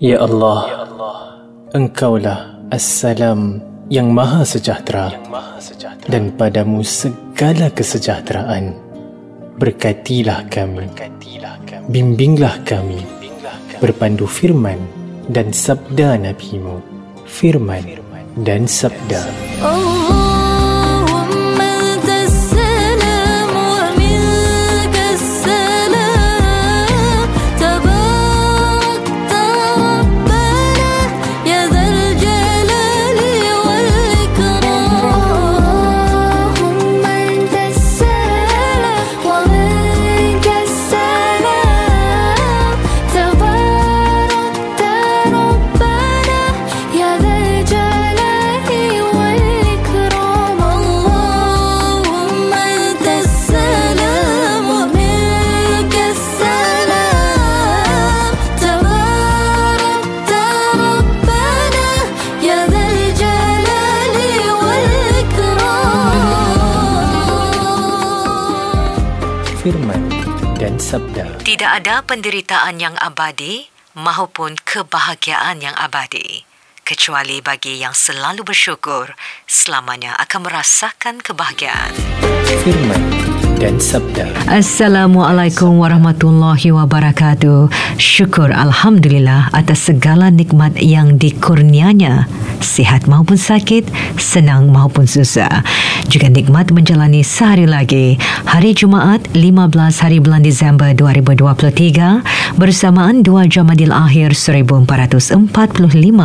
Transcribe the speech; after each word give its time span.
Ya 0.00 0.22
Allah, 0.22 0.88
Engkaulah 1.76 2.64
Assalam 2.72 3.60
yang 3.92 4.08
Maha 4.14 4.46
Sejahtera 4.46 5.12
dan 6.08 6.32
padamu 6.32 6.80
segala 6.80 7.68
kesejahteraan. 7.68 8.72
Berkatilah 9.60 10.48
kami, 10.48 10.88
bimbinglah 11.92 12.56
kami, 12.64 13.04
berpandu 13.84 14.24
firman 14.24 14.80
dan 15.28 15.52
sabda 15.52 16.16
NabiMu. 16.16 16.80
Firman 17.28 17.84
dan 18.40 18.64
sabda. 18.68 19.20
Allah 19.60 20.21
Penderitaan 71.92 72.80
yang 72.80 72.96
abadi 72.96 73.68
maupun 73.92 74.56
kebahagiaan 74.64 75.60
yang 75.60 75.76
abadi 75.76 76.40
kecuali 76.88 77.44
bagi 77.44 77.84
yang 77.84 77.92
selalu 77.92 78.48
bersyukur 78.48 79.12
selamanya 79.44 80.16
akan 80.16 80.48
merasakan 80.48 81.20
kebahagiaan. 81.20 81.92
Firman 82.64 83.41
dan 83.62 83.78
sabda. 83.78 84.26
Assalamualaikum 84.50 85.78
warahmatullahi 85.78 86.74
wabarakatuh. 86.74 87.70
Syukur 87.94 88.50
Alhamdulillah 88.50 89.54
atas 89.54 89.86
segala 89.86 90.34
nikmat 90.34 90.74
yang 90.82 91.14
dikurnianya. 91.14 92.26
Sihat 92.58 93.06
maupun 93.06 93.38
sakit, 93.38 93.86
senang 94.18 94.66
maupun 94.74 95.06
susah. 95.06 95.62
Juga 96.10 96.26
nikmat 96.26 96.74
menjalani 96.74 97.22
sehari 97.22 97.70
lagi. 97.70 98.18
Hari 98.50 98.74
Jumaat 98.74 99.30
15 99.30 100.02
hari 100.02 100.18
bulan 100.18 100.42
Disember 100.42 100.90
2023 100.90 102.58
bersamaan 102.58 103.22
2 103.22 103.46
Jamadil 103.46 103.94
Akhir 103.94 104.34
1445 104.34 105.46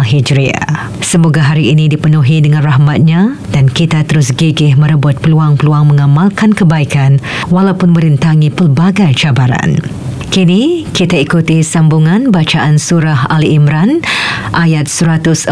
Hijriah. 0.01 0.89
Semoga 1.05 1.39
hari 1.39 1.71
ini 1.71 1.87
dipenuhi 1.87 2.43
dengan 2.43 2.65
rahmatnya 2.65 3.39
dan 3.53 3.71
kita 3.71 4.03
terus 4.03 4.33
gigih 4.35 4.75
merebut 4.75 5.15
peluang-peluang 5.23 5.93
mengamalkan 5.95 6.51
kebaikan 6.51 7.23
walaupun 7.49 7.93
merintangi 7.95 8.49
pelbagai 8.51 9.15
cabaran. 9.15 9.79
Kini 10.27 10.83
kita 10.91 11.17
ikuti 11.17 11.63
sambungan 11.63 12.35
bacaan 12.35 12.75
surah 12.77 13.31
Ali 13.31 13.55
Imran 13.55 14.03
ayat 14.51 14.91
149 14.91 15.47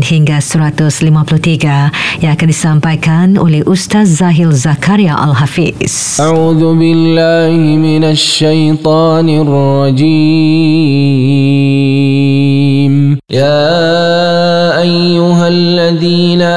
hingga 0.00 0.40
153 0.40 2.24
yang 2.24 2.32
akan 2.34 2.48
disampaikan 2.48 3.36
oleh 3.36 3.60
Ustaz 3.68 4.18
Zahil 4.18 4.50
Zakaria 4.56 5.12
Al-Hafiz. 5.12 6.18
A'udzu 6.18 6.72
billahi 6.72 7.76
minasy 7.76 8.42
syaithanir 8.42 9.44
rajim. 9.44 10.10
Ya 13.30 13.62
ayyuhalladzina 14.82 16.50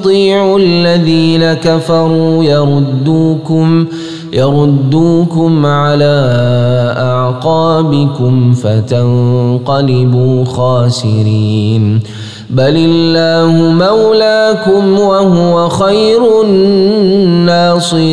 تطيعوا 0.00 0.58
الذين 0.58 1.52
كفروا 1.52 2.44
يردوكم 2.44 3.86
يردوكم 4.32 5.66
على 5.66 6.32
أعقابكم 6.98 8.52
فتنقلبوا 8.52 10.44
خاسرين. 10.44 12.00
بل 12.50 12.76
الله 12.76 13.52
مولاكم 13.72 15.00
وهو 15.00 15.68
خير 15.68 16.42
الناصرين. 16.44 18.12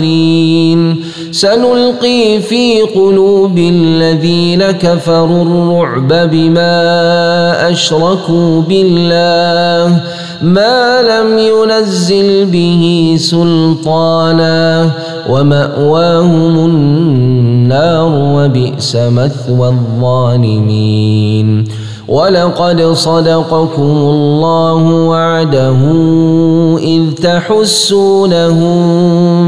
سنلقي 1.31 2.39
في 2.39 2.81
قلوب 2.81 3.57
الذين 3.57 4.63
كفروا 4.71 5.43
الرعب 5.43 6.29
بما 6.31 7.69
أشركوا 7.69 8.61
بالله. 8.61 10.01
ما 10.41 11.01
لم 11.01 11.37
ينزل 11.37 12.45
به 12.45 13.15
سلطانا 13.19 14.89
ومأواهم 15.29 16.65
النار 16.65 18.09
وبئس 18.09 18.95
مثوى 18.95 19.67
الظالمين. 19.69 21.65
ولقد 22.07 22.81
صدقكم 22.81 23.81
الله 23.81 24.83
وعده 24.83 25.77
إذ 26.77 27.11
تحسونهم 27.23 28.75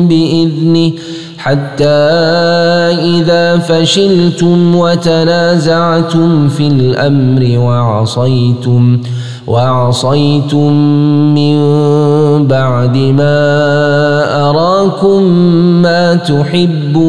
بإذنه 0.08 0.92
حتى 1.38 1.86
إذا 3.16 3.58
فشلتم 3.58 4.76
وتنازعتم 4.76 6.50
في 6.50 6.68
الأمر 6.68 7.60
وعصيتم. 7.60 9.00
وعصيتم 9.50 10.74
من 11.34 11.58
بعد 12.48 12.98
ما 12.98 13.40
أراكم 14.50 15.24
ما 15.82 16.16
تحبون. 16.16 17.00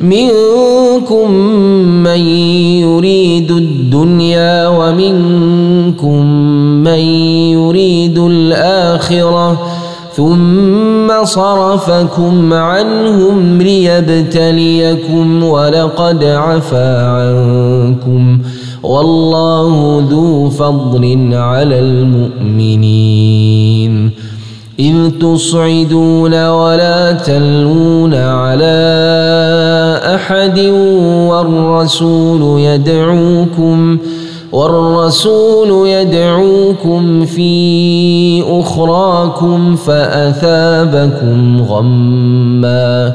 منكم 0.00 1.30
من 2.02 2.20
يريد 2.80 3.50
الدنيا 3.50 4.68
ومنكم 4.68 6.26
من 6.84 6.98
يريد 7.58 8.18
الآخرة. 8.18 9.58
ثم 10.16 11.24
صرفكم 11.24 12.52
عنهم 12.52 13.62
ليبتليكم 13.62 15.44
ولقد 15.44 16.24
عفا 16.24 17.06
عنكم. 17.06 18.38
والله 18.84 20.04
ذو 20.10 20.50
فضل 20.50 21.28
على 21.32 21.78
المؤمنين. 21.78 23.14
إذ 24.78 25.10
تصعدون 25.20 26.48
ولا 26.48 27.12
تلون 27.12 28.14
على 28.14 28.76
أحد 30.14 30.58
والرسول 31.28 32.60
يدعوكم 32.60 33.98
والرسول 34.52 35.88
يدعوكم 35.88 37.24
في 37.24 38.42
أخراكم 38.60 39.76
فأثابكم 39.76 41.62
غمّا. 41.62 43.14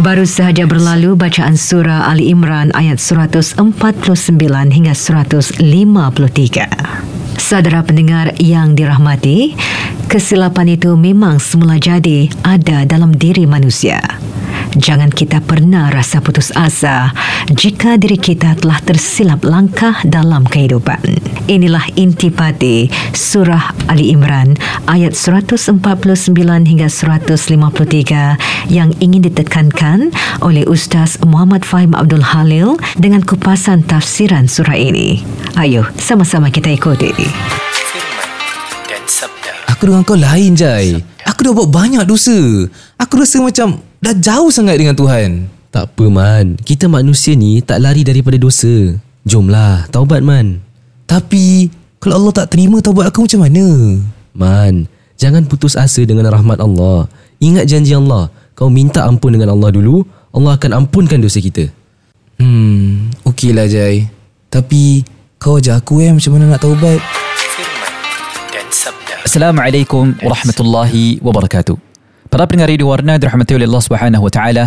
Baru 0.00 0.24
sahaja 0.24 0.64
berlalu 0.64 1.12
bacaan 1.12 1.60
surah 1.60 2.08
Ali 2.08 2.32
Imran 2.32 2.72
ayat 2.72 2.96
149 2.96 3.60
hingga 4.72 4.96
153. 4.96 5.60
Saudara 7.36 7.84
pendengar 7.84 8.32
yang 8.40 8.72
dirahmati, 8.72 9.52
kesilapan 10.08 10.80
itu 10.80 10.96
memang 10.96 11.36
semula 11.36 11.76
jadi 11.76 12.32
ada 12.40 12.88
dalam 12.88 13.12
diri 13.12 13.44
manusia. 13.44 14.00
Jangan 14.72 15.12
kita 15.12 15.44
pernah 15.44 15.92
rasa 15.92 16.24
putus 16.24 16.48
asa 16.56 17.12
jika 17.52 18.00
diri 18.00 18.16
kita 18.16 18.56
telah 18.56 18.80
tersilap 18.80 19.44
langkah 19.44 20.00
dalam 20.08 20.48
kehidupan. 20.48 21.29
Inilah 21.50 21.82
intipati 21.98 22.86
surah 23.10 23.74
Ali 23.90 24.14
Imran 24.14 24.54
ayat 24.86 25.18
149 25.18 25.82
hingga 26.46 26.86
153 26.86 28.70
yang 28.70 28.94
ingin 29.02 29.26
ditekankan 29.26 30.14
oleh 30.46 30.62
Ustaz 30.70 31.18
Muhammad 31.26 31.66
Fahim 31.66 31.98
Abdul 31.98 32.22
Halil 32.22 32.78
dengan 33.02 33.26
kupasan 33.26 33.82
tafsiran 33.82 34.46
surah 34.46 34.78
ini. 34.78 35.26
Ayo, 35.58 35.90
sama-sama 35.98 36.54
kita 36.54 36.70
ikuti. 36.70 37.10
Aku 39.74 39.90
dengan 39.90 40.06
kau 40.06 40.14
lain 40.14 40.54
Jai. 40.54 41.02
Aku 41.26 41.42
dah 41.42 41.50
buat 41.50 41.66
banyak 41.66 42.06
dosa. 42.06 42.38
Aku 42.94 43.18
rasa 43.18 43.42
macam 43.42 43.82
Dah 43.98 44.14
jauh 44.14 44.54
sangat 44.54 44.78
dengan 44.78 44.94
Tuhan. 44.94 45.50
Tak 45.74 45.98
apa 45.98 46.06
Man. 46.06 46.62
Kita 46.62 46.86
manusia 46.86 47.34
ni 47.34 47.58
tak 47.58 47.82
lari 47.82 48.06
daripada 48.06 48.38
dosa. 48.38 48.94
Jomlah 49.26 49.90
taubat 49.90 50.22
Man 50.22 50.69
Tapi 51.10 51.66
Kalau 51.98 52.22
Allah 52.22 52.30
tak 52.30 52.54
terima 52.54 52.78
taubat 52.78 53.10
aku 53.10 53.26
macam 53.26 53.42
mana 53.42 53.98
Man 54.30 54.86
Jangan 55.18 55.42
putus 55.50 55.74
asa 55.74 56.06
dengan 56.06 56.30
rahmat 56.30 56.62
Allah 56.62 57.10
Ingat 57.42 57.66
janji 57.66 57.98
Allah 57.98 58.30
Kau 58.54 58.70
minta 58.70 59.02
ampun 59.02 59.34
dengan 59.34 59.58
Allah 59.58 59.74
dulu 59.74 60.06
Allah 60.30 60.54
akan 60.54 60.86
ampunkan 60.86 61.18
dosa 61.18 61.42
kita 61.42 61.66
Hmm 62.38 63.10
Okey 63.26 63.50
lah 63.50 63.66
Jai 63.66 64.06
Tapi 64.46 65.02
Kau 65.42 65.58
ajar 65.58 65.82
aku 65.82 65.98
eh 65.98 66.14
macam 66.14 66.38
mana 66.38 66.54
nak 66.54 66.62
taubat 66.62 67.02
Firman 67.58 67.94
dan 68.54 68.66
sabda. 68.70 69.14
Assalamualaikum 69.26 70.14
warahmatullahi 70.22 71.18
wabarakatuh. 71.18 71.74
Para 72.30 72.46
pendengar 72.46 72.70
Radio 72.70 72.86
Warna 72.86 73.18
dirahmati 73.18 73.58
oleh 73.58 73.66
Allah 73.66 73.82
Subhanahu 73.82 74.22
wa 74.22 74.32
taala. 74.32 74.64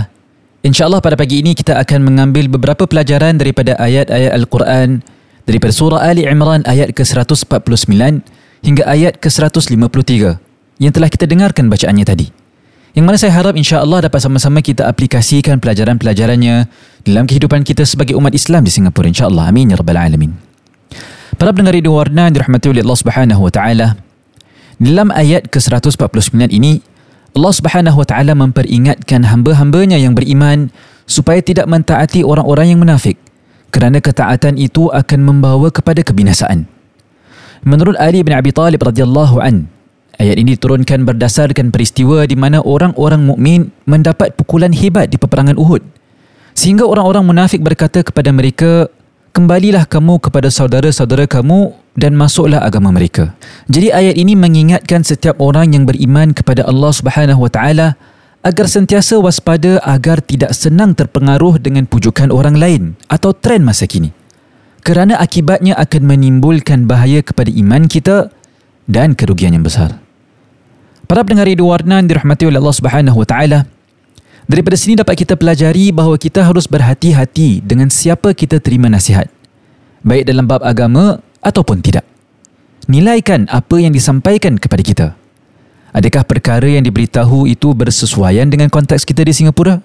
Insya-Allah 0.63 0.99
pada 0.99 1.15
pagi 1.15 1.39
ini 1.39 1.55
kita 1.55 1.79
akan 1.79 2.03
mengambil 2.03 2.51
beberapa 2.51 2.83
pelajaran 2.83 3.39
daripada 3.39 3.75
ayat-ayat 3.79 4.31
Al-Quran 4.35 5.03
daripada 5.43 5.71
surah 5.75 5.99
Ali 6.03 6.23
Imran 6.23 6.63
ayat 6.63 6.95
ke-149 6.95 8.23
hingga 8.63 8.83
ayat 8.87 9.19
ke-153 9.19 10.39
yang 10.79 10.91
telah 10.95 11.09
kita 11.11 11.25
dengarkan 11.27 11.67
bacaannya 11.67 12.05
tadi. 12.07 12.27
Yang 12.93 13.05
mana 13.09 13.17
saya 13.17 13.33
harap 13.33 13.57
insya-Allah 13.57 14.05
dapat 14.05 14.21
sama-sama 14.21 14.61
kita 14.61 14.85
aplikasikan 14.85 15.57
pelajaran-pelajarannya 15.57 16.69
dalam 17.01 17.25
kehidupan 17.25 17.65
kita 17.65 17.89
sebagai 17.89 18.13
umat 18.13 18.37
Islam 18.37 18.61
di 18.61 18.69
Singapura 18.69 19.09
insya-Allah. 19.09 19.49
Amin 19.49 19.73
ya 19.73 19.81
rabbal 19.81 19.97
alamin. 19.97 20.37
Para 21.33 21.49
pendengar 21.49 21.73
Radio 21.73 21.97
Warna 21.97 22.29
yang 22.29 22.37
dirahmati 22.37 22.69
oleh 22.69 22.85
Allah 22.85 22.99
Subhanahu 23.01 23.41
wa 23.41 23.51
taala. 23.51 23.87
Dalam 24.77 25.09
ayat 25.09 25.49
ke-149 25.49 26.53
ini 26.53 26.85
Allah 27.33 27.53
Subhanahu 27.57 27.97
wa 27.97 28.05
taala 28.05 28.37
memperingatkan 28.37 29.25
hamba-hambanya 29.25 29.97
yang 29.97 30.13
beriman 30.13 30.69
supaya 31.09 31.41
tidak 31.41 31.65
mentaati 31.65 32.21
orang-orang 32.21 32.77
yang 32.77 32.79
munafik 32.85 33.17
kerana 33.73 33.97
ketaatan 33.97 34.61
itu 34.61 34.93
akan 34.93 35.19
membawa 35.25 35.73
kepada 35.73 36.05
kebinasaan. 36.05 36.69
Menurut 37.65 37.97
Ali 37.97 38.21
bin 38.21 38.37
Abi 38.37 38.53
Talib 38.53 38.85
radhiyallahu 38.85 39.41
an, 39.41 39.65
ayat 40.21 40.37
ini 40.37 40.53
diturunkan 40.53 41.09
berdasarkan 41.09 41.73
peristiwa 41.73 42.21
di 42.29 42.37
mana 42.37 42.61
orang-orang 42.61 43.25
mukmin 43.25 43.73
mendapat 43.89 44.37
pukulan 44.37 44.69
hebat 44.69 45.09
di 45.09 45.17
peperangan 45.17 45.57
Uhud. 45.57 45.81
Sehingga 46.53 46.85
orang-orang 46.85 47.25
munafik 47.25 47.65
berkata 47.65 48.05
kepada 48.05 48.29
mereka, 48.29 48.93
kembalilah 49.33 49.89
kamu 49.89 50.21
kepada 50.21 50.53
saudara-saudara 50.53 51.25
kamu 51.25 51.73
dan 51.97 52.13
masuklah 52.13 52.61
agama 52.61 52.93
mereka. 52.93 53.33
Jadi 53.65 53.89
ayat 53.89 54.13
ini 54.13 54.37
mengingatkan 54.37 55.01
setiap 55.01 55.41
orang 55.41 55.73
yang 55.73 55.89
beriman 55.89 56.29
kepada 56.37 56.61
Allah 56.69 56.93
Subhanahu 56.93 57.49
Wa 57.49 57.51
Taala 57.51 57.87
agar 58.43 58.67
sentiasa 58.67 59.17
waspada 59.23 59.79
agar 59.87 60.19
tidak 60.19 60.51
senang 60.51 60.91
terpengaruh 60.93 61.57
dengan 61.63 61.87
pujukan 61.87 62.27
orang 62.29 62.59
lain 62.59 62.83
atau 63.07 63.31
trend 63.31 63.63
masa 63.63 63.87
kini. 63.87 64.11
Kerana 64.83 65.15
akibatnya 65.15 65.79
akan 65.79 66.03
menimbulkan 66.03 66.83
bahaya 66.83 67.23
kepada 67.23 67.47
iman 67.47 67.87
kita 67.87 68.27
dan 68.83 69.15
kerugian 69.15 69.55
yang 69.55 69.63
besar. 69.63 69.95
Para 71.07 71.23
pendengar 71.23 71.47
Warna 71.63 72.03
yang 72.03 72.11
dirahmati 72.11 72.51
oleh 72.51 72.59
Allah 72.59 72.75
Subhanahu 72.75 73.23
Wa 73.23 73.27
Taala, 73.27 73.59
Daripada 74.43 74.75
sini 74.75 74.99
dapat 74.99 75.23
kita 75.23 75.39
pelajari 75.39 75.95
bahawa 75.95 76.19
kita 76.19 76.43
harus 76.43 76.67
berhati-hati 76.67 77.63
dengan 77.63 77.87
siapa 77.87 78.35
kita 78.35 78.59
terima 78.59 78.91
nasihat. 78.91 79.31
Baik 80.03 80.27
dalam 80.27 80.43
bab 80.43 80.59
agama 80.67 81.23
ataupun 81.39 81.79
tidak. 81.79 82.03
Nilaikan 82.91 83.47
apa 83.47 83.79
yang 83.79 83.95
disampaikan 83.95 84.59
kepada 84.59 84.83
kita. 84.83 85.07
Adakah 85.93 86.25
perkara 86.25 86.65
yang 86.65 86.81
diberitahu 86.81 87.45
itu 87.45 87.71
bersesuaian 87.77 88.49
dengan 88.49 88.67
konteks 88.67 89.05
kita 89.05 89.21
di 89.21 89.33
Singapura? 89.33 89.77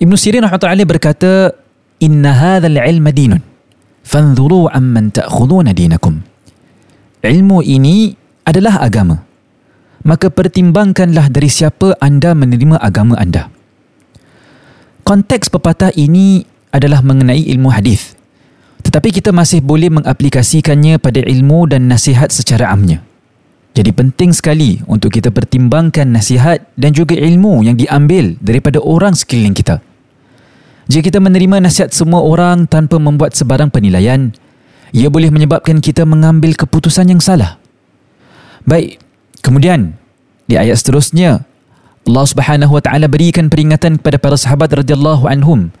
Ibn 0.00 0.12
Sirin 0.16 0.42
rahmatullahi 0.42 0.88
berkata, 0.88 1.52
"Inna 2.00 2.32
hadzal 2.32 2.80
ilma 2.80 3.12
dinun. 3.12 3.44
Fanzuru 4.02 4.72
amman 4.72 5.12
ta'khuduna 5.12 5.76
dinakum." 5.76 6.24
Ilmu 7.22 7.62
ini 7.62 8.16
adalah 8.42 8.82
agama 8.82 9.32
maka 10.02 10.28
pertimbangkanlah 10.30 11.30
dari 11.30 11.46
siapa 11.46 11.94
anda 12.02 12.34
menerima 12.34 12.78
agama 12.78 13.14
anda. 13.18 13.48
Konteks 15.02 15.50
pepatah 15.50 15.94
ini 15.98 16.46
adalah 16.70 17.02
mengenai 17.02 17.42
ilmu 17.54 17.70
hadis. 17.70 18.14
Tetapi 18.82 19.14
kita 19.14 19.30
masih 19.30 19.62
boleh 19.62 19.90
mengaplikasikannya 19.90 20.98
pada 20.98 21.22
ilmu 21.22 21.70
dan 21.70 21.86
nasihat 21.86 22.34
secara 22.34 22.70
amnya. 22.70 23.02
Jadi 23.72 23.90
penting 23.92 24.36
sekali 24.36 24.84
untuk 24.84 25.16
kita 25.16 25.32
pertimbangkan 25.32 26.04
nasihat 26.04 26.60
dan 26.76 26.92
juga 26.92 27.16
ilmu 27.16 27.64
yang 27.64 27.76
diambil 27.76 28.36
daripada 28.38 28.76
orang 28.84 29.16
sekeliling 29.16 29.56
kita. 29.56 29.80
Jika 30.92 31.08
kita 31.08 31.18
menerima 31.24 31.64
nasihat 31.64 31.88
semua 31.94 32.20
orang 32.20 32.68
tanpa 32.68 33.00
membuat 33.00 33.32
sebarang 33.32 33.72
penilaian, 33.72 34.28
ia 34.92 35.08
boleh 35.08 35.32
menyebabkan 35.32 35.80
kita 35.80 36.04
mengambil 36.04 36.52
keputusan 36.52 37.08
yang 37.08 37.22
salah. 37.22 37.56
Baik, 38.68 39.00
Kemudian 39.42 39.98
di 40.46 40.54
ayat 40.54 40.78
seterusnya 40.78 41.42
Allah 42.06 42.24
Subhanahu 42.26 42.78
wa 42.78 42.82
taala 42.82 43.10
berikan 43.10 43.50
peringatan 43.50 43.98
kepada 43.98 44.16
para 44.22 44.38
sahabat 44.38 44.70
radhiyallahu 44.70 45.26
anhum 45.26 45.74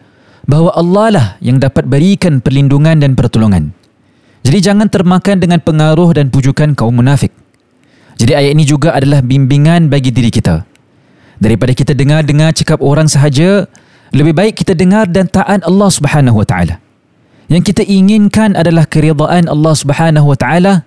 bahawa 0.50 0.74
Allah 0.74 1.06
lah 1.14 1.26
yang 1.38 1.62
dapat 1.62 1.86
berikan 1.86 2.42
perlindungan 2.42 2.98
dan 2.98 3.14
pertolongan. 3.14 3.70
Jadi 4.42 4.58
jangan 4.58 4.90
termakan 4.90 5.38
dengan 5.38 5.62
pengaruh 5.62 6.10
dan 6.18 6.34
pujukan 6.34 6.74
kaum 6.74 6.98
munafik. 6.98 7.30
Jadi 8.16 8.32
ayat 8.36 8.50
ini 8.56 8.64
juga 8.66 8.92
adalah 8.96 9.24
bimbingan 9.24 9.88
bagi 9.88 10.12
diri 10.12 10.28
kita. 10.28 10.64
Daripada 11.42 11.74
kita 11.74 11.92
dengar-dengar 11.96 12.54
cakap 12.54 12.78
orang 12.84 13.10
sahaja, 13.10 13.66
lebih 14.14 14.34
baik 14.36 14.62
kita 14.62 14.76
dengar 14.76 15.10
dan 15.10 15.26
taat 15.26 15.64
Allah 15.64 15.90
Subhanahu 15.90 16.40
wa 16.40 16.46
taala. 16.46 16.78
Yang 17.50 17.74
kita 17.74 17.82
inginkan 17.84 18.54
adalah 18.54 18.86
keridaan 18.86 19.50
Allah 19.50 19.74
Subhanahu 19.74 20.32
wa 20.32 20.38
taala 20.38 20.86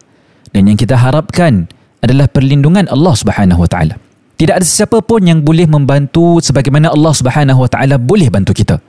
dan 0.55 0.71
yang 0.71 0.79
kita 0.79 0.95
harapkan 0.95 1.67
adalah 1.99 2.31
perlindungan 2.31 2.87
Allah 2.87 3.11
Subhanahu 3.11 3.67
Wa 3.67 3.69
Taala. 3.75 3.95
Tidak 4.39 4.55
ada 4.55 4.63
sesiapa 4.63 5.03
pun 5.03 5.19
yang 5.27 5.43
boleh 5.43 5.67
membantu 5.67 6.39
sebagaimana 6.39 6.95
Allah 6.95 7.11
Subhanahu 7.11 7.59
Wa 7.65 7.69
Taala 7.75 7.99
boleh 7.99 8.31
bantu 8.31 8.55
kita. 8.55 8.79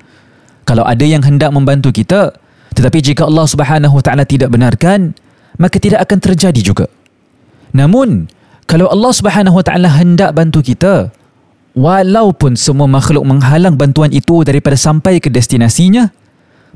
Kalau 0.63 0.87
ada 0.87 1.03
yang 1.03 1.27
hendak 1.27 1.51
membantu 1.51 1.91
kita, 1.91 2.39
tetapi 2.71 3.03
jika 3.03 3.27
Allah 3.27 3.51
Subhanahu 3.51 3.99
Wa 3.99 4.03
Taala 4.07 4.23
tidak 4.23 4.55
benarkan, 4.55 5.19
maka 5.59 5.83
tidak 5.83 6.07
akan 6.07 6.19
terjadi 6.23 6.61
juga. 6.63 6.87
Namun, 7.77 8.33
kalau 8.65 8.89
Allah 8.89 9.13
Subhanahu 9.13 9.61
Wa 9.61 9.65
Taala 9.69 9.93
hendak 9.93 10.33
bantu 10.33 10.65
kita, 10.65 11.13
walaupun 11.77 12.57
semua 12.57 12.89
makhluk 12.89 13.29
menghalang 13.29 13.77
bantuan 13.77 14.09
itu 14.17 14.41
daripada 14.49 14.81
sampai 14.81 15.21
ke 15.21 15.29
destinasinya, 15.29 16.09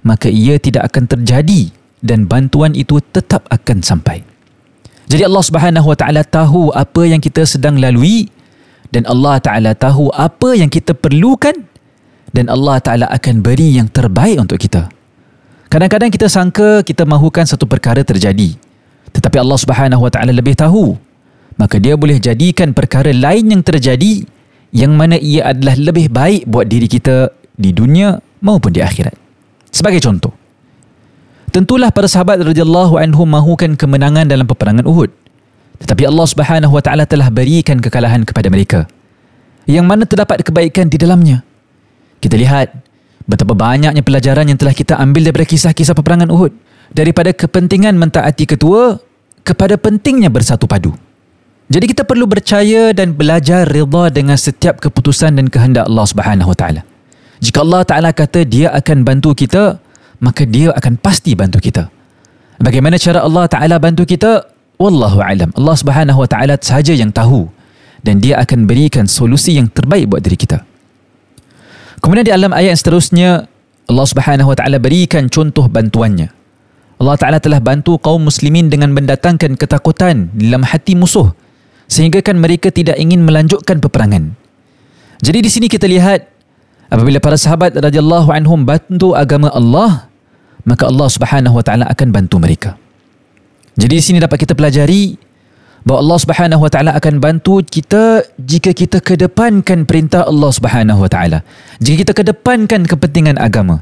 maka 0.05 0.29
ia 0.29 0.61
tidak 0.61 0.93
akan 0.93 1.09
terjadi 1.09 1.73
dan 2.05 2.29
bantuan 2.29 2.77
itu 2.77 3.01
tetap 3.01 3.49
akan 3.49 3.81
sampai. 3.81 4.21
Jadi 5.11 5.27
Allah 5.27 5.43
Subhanahu 5.43 5.89
Wa 5.91 5.97
Taala 5.97 6.23
tahu 6.23 6.71
apa 6.77 7.03
yang 7.09 7.19
kita 7.19 7.49
sedang 7.49 7.81
lalui 7.81 8.29
dan 8.93 9.09
Allah 9.09 9.41
Taala 9.41 9.73
tahu 9.73 10.13
apa 10.13 10.55
yang 10.55 10.69
kita 10.69 10.93
perlukan 10.93 11.57
dan 12.31 12.47
Allah 12.47 12.79
Taala 12.79 13.07
akan 13.11 13.43
beri 13.43 13.75
yang 13.75 13.91
terbaik 13.91 14.39
untuk 14.39 14.61
kita. 14.61 14.87
Kadang-kadang 15.67 16.13
kita 16.13 16.31
sangka 16.31 16.87
kita 16.87 17.03
mahukan 17.09 17.47
satu 17.49 17.67
perkara 17.67 18.07
terjadi. 18.07 18.70
Tetapi 19.15 19.37
Allah 19.43 19.59
Subhanahu 19.59 20.03
Wa 20.07 20.11
Taala 20.13 20.33
lebih 20.35 20.55
tahu. 20.55 20.95
Maka 21.59 21.77
dia 21.77 21.99
boleh 21.99 22.17
jadikan 22.17 22.73
perkara 22.73 23.13
lain 23.13 23.53
yang 23.53 23.61
terjadi 23.61 24.25
yang 24.73 24.97
mana 24.97 25.21
ia 25.21 25.51
adalah 25.51 25.77
lebih 25.77 26.09
baik 26.09 26.49
buat 26.49 26.65
diri 26.65 26.89
kita 26.89 27.29
di 27.59 27.75
dunia 27.75 28.17
maupun 28.41 28.73
di 28.73 28.81
akhirat. 28.81 29.13
Sebagai 29.69 30.01
contoh, 30.01 30.33
Tentulah 31.51 31.91
para 31.91 32.07
sahabat 32.07 32.39
radhiyallahu 32.47 32.95
anhum 32.95 33.27
mahukan 33.27 33.75
kemenangan 33.75 34.31
dalam 34.31 34.47
peperangan 34.47 34.87
Uhud. 34.87 35.11
Tetapi 35.83 36.07
Allah 36.07 36.27
Subhanahu 36.31 36.79
wa 36.79 36.79
taala 36.79 37.11
telah 37.11 37.27
berikan 37.27 37.83
kekalahan 37.83 38.23
kepada 38.23 38.47
mereka. 38.47 38.87
Yang 39.67 39.87
mana 39.91 40.07
terdapat 40.07 40.47
kebaikan 40.47 40.87
di 40.87 40.95
dalamnya. 40.95 41.43
Kita 42.23 42.39
lihat 42.39 42.71
betapa 43.27 43.59
banyaknya 43.59 43.99
pelajaran 44.07 44.47
yang 44.47 44.59
telah 44.63 44.71
kita 44.71 44.95
ambil 44.95 45.27
daripada 45.27 45.51
kisah-kisah 45.51 45.91
peperangan 45.99 46.31
Uhud. 46.31 46.55
Daripada 46.91 47.31
kepentingan 47.31 47.95
mentaati 47.95 48.45
ketua 48.51 48.99
kepada 49.47 49.79
pentingnya 49.79 50.29
bersatu 50.29 50.67
padu. 50.67 50.93
Jadi 51.71 51.95
kita 51.95 52.03
perlu 52.03 52.27
percaya 52.27 52.91
dan 52.91 53.15
belajar 53.15 53.63
rida 53.63 54.11
dengan 54.11 54.35
setiap 54.35 54.83
keputusan 54.83 55.39
dan 55.39 55.47
kehendak 55.47 55.87
Allah 55.87 56.07
Subhanahu 56.07 56.51
wa 56.51 56.59
taala. 56.59 56.83
Jika 57.41 57.65
Allah 57.65 57.83
Taala 57.89 58.11
kata 58.13 58.45
dia 58.45 58.69
akan 58.75 59.01
bantu 59.01 59.33
kita, 59.33 59.81
maka 60.21 60.45
dia 60.45 60.77
akan 60.77 61.01
pasti 61.01 61.33
bantu 61.33 61.57
kita. 61.63 61.89
Bagaimana 62.61 63.01
cara 63.01 63.25
Allah 63.25 63.49
Taala 63.49 63.81
bantu 63.81 64.05
kita? 64.05 64.45
Wallahu 64.77 65.25
alam. 65.25 65.49
Allah 65.57 65.77
Subhanahu 65.77 66.25
wa 66.25 66.29
taala 66.29 66.57
sahaja 66.57 66.97
yang 66.97 67.13
tahu 67.13 67.49
dan 68.01 68.17
dia 68.21 68.41
akan 68.41 68.65
berikan 68.65 69.05
solusi 69.05 69.57
yang 69.57 69.69
terbaik 69.69 70.09
buat 70.09 70.25
diri 70.25 70.37
kita. 70.37 70.65
Kemudian 72.01 72.25
di 72.25 72.33
alam 72.33 72.53
ayat 72.53 72.81
seterusnya 72.81 73.45
Allah 73.89 74.07
Subhanahu 74.09 74.53
wa 74.53 74.57
taala 74.57 74.81
berikan 74.81 75.29
contoh 75.29 75.69
bantuannya. 75.69 76.33
Allah 77.01 77.17
Taala 77.17 77.41
telah 77.41 77.65
bantu 77.65 77.97
kaum 77.97 78.29
muslimin 78.29 78.69
dengan 78.69 78.93
mendatangkan 78.93 79.57
ketakutan 79.57 80.29
dalam 80.37 80.61
hati 80.61 80.93
musuh 80.93 81.33
sehingga 81.89 82.21
kan 82.21 82.37
mereka 82.37 82.69
tidak 82.69 83.01
ingin 83.01 83.25
melanjutkan 83.25 83.81
peperangan. 83.81 84.37
Jadi 85.25 85.39
di 85.41 85.51
sini 85.51 85.67
kita 85.73 85.89
lihat 85.89 86.29
apabila 86.93 87.17
para 87.17 87.41
sahabat 87.41 87.73
radhiyallahu 87.73 88.29
anhum 88.29 88.69
bantu 88.69 89.17
agama 89.17 89.49
Allah 89.49 90.13
maka 90.69 90.93
Allah 90.93 91.09
Subhanahu 91.09 91.57
wa 91.57 91.65
taala 91.65 91.89
akan 91.89 92.09
bantu 92.13 92.37
mereka. 92.37 92.77
Jadi 93.81 93.95
di 93.97 94.05
sini 94.05 94.19
dapat 94.21 94.45
kita 94.45 94.53
pelajari 94.53 95.17
bahawa 95.89 96.05
Allah 96.05 96.19
Subhanahu 96.21 96.61
wa 96.61 96.71
taala 96.71 96.93
akan 97.01 97.17
bantu 97.17 97.65
kita 97.65 98.29
jika 98.37 98.77
kita 98.77 99.01
kedepankan 99.01 99.89
perintah 99.89 100.29
Allah 100.29 100.53
Subhanahu 100.53 101.01
wa 101.01 101.09
taala. 101.09 101.41
Jika 101.81 102.05
kita 102.05 102.13
kedepankan 102.13 102.85
kepentingan 102.85 103.41
agama. 103.41 103.81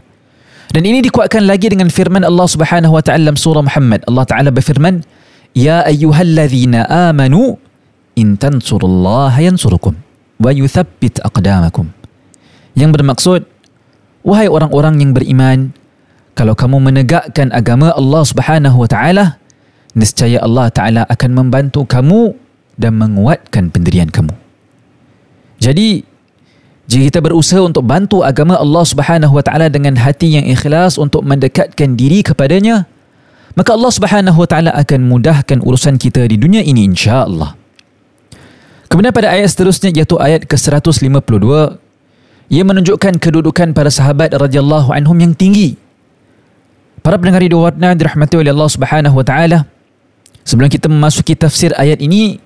Dan 0.69 0.85
ini 0.85 1.01
dikuatkan 1.01 1.49
lagi 1.49 1.73
dengan 1.73 1.89
firman 1.89 2.25
Allah 2.25 2.45
Subhanahu 2.45 2.93
wa 2.93 3.03
taala 3.03 3.33
surah 3.33 3.65
Muhammad. 3.65 4.05
Allah 4.05 4.25
taala 4.29 4.51
berfirman, 4.53 5.01
"Ya 5.57 5.81
ayyuhalladzina 5.89 6.85
amanu 7.09 7.57
in 8.21 8.37
tansurullaha 8.37 9.41
yansurukum 9.41 9.97
wa 10.39 10.51
yuthabbit 10.53 11.25
aqdamakum." 11.25 11.89
Yang 12.77 12.91
bermaksud, 13.01 13.41
wahai 14.23 14.47
orang-orang 14.47 15.01
yang 15.01 15.17
beriman, 15.17 15.73
kalau 16.37 16.53
kamu 16.53 16.85
menegakkan 16.85 17.49
agama 17.51 17.91
Allah 17.97 18.23
Subhanahu 18.29 18.85
wa 18.85 18.89
taala, 18.89 19.41
nescaya 19.97 20.39
Allah 20.45 20.69
taala 20.69 21.03
akan 21.09 21.31
membantu 21.33 21.89
kamu 21.89 22.37
dan 22.79 22.95
menguatkan 22.95 23.73
pendirian 23.73 24.13
kamu. 24.13 24.37
Jadi 25.59 26.07
jika 26.89 27.03
kita 27.13 27.21
berusaha 27.21 27.61
untuk 27.61 27.85
bantu 27.85 28.25
agama 28.25 28.57
Allah 28.57 28.81
Subhanahu 28.81 29.37
wa 29.37 29.45
taala 29.45 29.69
dengan 29.69 30.01
hati 30.01 30.41
yang 30.41 30.49
ikhlas 30.49 30.97
untuk 30.97 31.21
mendekatkan 31.21 32.01
diri 32.01 32.25
kepadanya, 32.25 32.89
maka 33.53 33.77
Allah 33.77 33.93
Subhanahu 33.93 34.41
wa 34.41 34.49
taala 34.49 34.73
akan 34.73 35.05
mudahkan 35.05 35.61
urusan 35.61 36.01
kita 36.01 36.25
di 36.25 36.41
dunia 36.41 36.65
ini 36.65 36.89
insya-Allah. 36.89 37.53
Kemudian 38.89 39.13
pada 39.13 39.37
ayat 39.37 39.53
seterusnya 39.53 39.93
iaitu 39.93 40.17
ayat 40.17 40.49
ke-152 40.49 41.77
ia 42.49 42.65
menunjukkan 42.65 43.21
kedudukan 43.21 43.77
para 43.77 43.93
sahabat 43.93 44.33
radhiyallahu 44.33 44.89
anhum 44.89 45.21
yang 45.21 45.37
tinggi. 45.37 45.77
Para 47.05 47.21
pendengar 47.21 47.45
di 47.45 47.53
warna 47.53 47.93
dirahmati 47.93 48.41
oleh 48.41 48.49
Allah 48.49 48.71
Subhanahu 48.73 49.13
wa 49.21 49.25
taala. 49.29 49.69
Sebelum 50.49 50.73
kita 50.73 50.89
memasuki 50.89 51.37
tafsir 51.37 51.77
ayat 51.77 52.01
ini, 52.01 52.41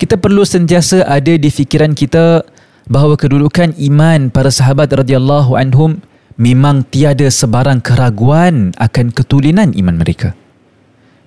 kita 0.00 0.16
perlu 0.16 0.40
sentiasa 0.48 1.04
ada 1.04 1.36
di 1.36 1.52
fikiran 1.52 1.92
kita 1.92 2.48
bahawa 2.88 3.16
kedudukan 3.16 3.72
iman 3.76 4.28
para 4.28 4.52
sahabat 4.52 4.92
radhiyallahu 4.92 5.56
anhum 5.56 6.04
memang 6.36 6.84
tiada 6.88 7.30
sebarang 7.30 7.80
keraguan 7.80 8.76
akan 8.76 9.14
ketulinan 9.14 9.72
iman 9.72 9.96
mereka. 9.96 10.36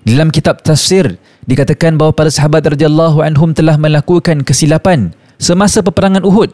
Dalam 0.08 0.32
kitab 0.32 0.64
tafsir 0.64 1.20
dikatakan 1.44 2.00
bahawa 2.00 2.16
para 2.16 2.32
sahabat 2.32 2.64
radhiyallahu 2.64 3.20
anhum 3.20 3.52
telah 3.52 3.76
melakukan 3.76 4.46
kesilapan 4.46 5.12
semasa 5.36 5.84
peperangan 5.84 6.24
Uhud 6.24 6.54